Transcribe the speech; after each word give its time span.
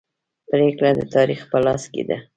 پریکړه 0.49 0.89
د 0.99 1.01
تاریخ 1.15 1.39
په 1.51 1.57
لاس 1.65 1.83
کې 1.93 2.03
ده. 2.09 2.17